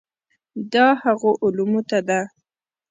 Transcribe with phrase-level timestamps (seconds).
[0.73, 2.19] دا هغو علومو ته ده.